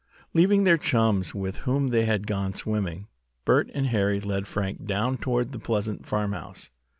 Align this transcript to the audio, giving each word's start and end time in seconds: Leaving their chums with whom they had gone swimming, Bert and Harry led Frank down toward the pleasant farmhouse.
Leaving 0.33 0.63
their 0.63 0.79
chums 0.79 1.35
with 1.35 1.57
whom 1.57 1.89
they 1.89 2.05
had 2.05 2.25
gone 2.25 2.55
swimming, 2.55 3.05
Bert 3.45 3.69
and 3.75 3.85
Harry 3.85 4.19
led 4.19 4.47
Frank 4.47 4.87
down 4.87 5.15
toward 5.19 5.51
the 5.51 5.59
pleasant 5.59 6.07
farmhouse. 6.07 6.71